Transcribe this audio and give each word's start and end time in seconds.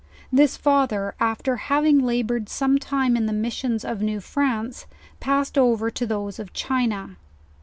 This 0.33 0.57
Father, 0.57 1.13
after 1.19 1.57
having 1.57 1.99
laboured 1.99 2.49
some 2.49 2.79
time 2.79 3.15
in 3.15 3.27
the 3.27 3.33
missions 3.33 3.85
of 3.85 4.01
New 4.01 4.19
France, 4.19 4.87
passed 5.19 5.59
over 5.59 5.91
to 5.91 6.07
those 6.07 6.39
of 6.39 6.53
China. 6.53 7.17